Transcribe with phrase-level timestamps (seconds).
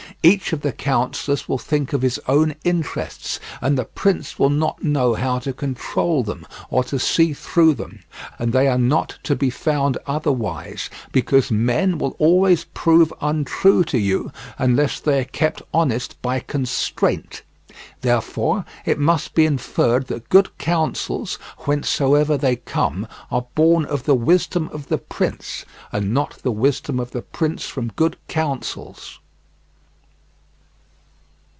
[0.23, 4.83] Each of the counsellors will think of his own interests, and the prince will not
[4.83, 8.03] know how to control them or to see through them.
[8.37, 13.97] And they are not to be found otherwise, because men will always prove untrue to
[13.97, 17.41] you unless they are kept honest by constraint.
[18.01, 24.13] Therefore it must be inferred that good counsels, whencesoever they come, are born of the
[24.13, 29.17] wisdom of the prince, and not the wisdom of the prince from good counsels.